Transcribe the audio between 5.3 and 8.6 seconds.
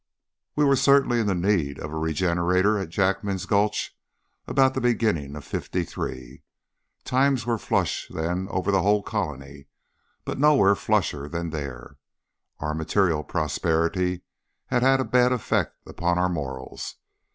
of '53. Times were flush then